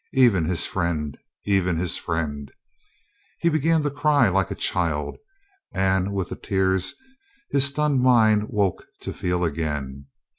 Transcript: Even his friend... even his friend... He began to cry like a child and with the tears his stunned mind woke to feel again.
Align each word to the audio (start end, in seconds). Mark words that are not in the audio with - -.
Even 0.13 0.45
his 0.45 0.65
friend... 0.65 1.15
even 1.45 1.77
his 1.77 1.95
friend... 1.95 2.51
He 3.37 3.49
began 3.49 3.83
to 3.83 3.91
cry 3.91 4.29
like 4.29 4.49
a 4.49 4.55
child 4.55 5.17
and 5.75 6.11
with 6.11 6.29
the 6.29 6.35
tears 6.35 6.95
his 7.51 7.65
stunned 7.65 8.01
mind 8.01 8.47
woke 8.49 8.87
to 9.01 9.13
feel 9.13 9.43
again. 9.43 10.07